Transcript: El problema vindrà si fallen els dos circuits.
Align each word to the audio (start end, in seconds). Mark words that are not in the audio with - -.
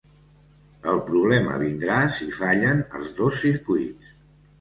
El 0.93 1.01
problema 1.09 1.59
vindrà 1.63 1.97
si 2.15 2.27
fallen 2.37 2.81
els 3.01 3.13
dos 3.21 3.37
circuits. 3.43 4.09